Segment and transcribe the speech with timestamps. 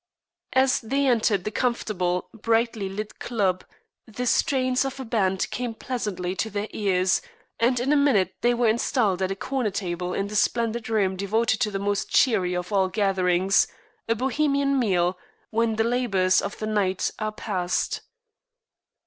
[0.53, 3.63] As they entered the comfortable, brightly lit club
[4.07, 7.21] the strains of a band came pleasantly to their ears,
[7.59, 11.15] and in a minute they were installed at a corner table in the splendid room
[11.15, 13.67] devoted to the most cheery of all gatherings
[14.09, 15.19] a Bohemian meal
[15.51, 18.01] when the labors of the night are past.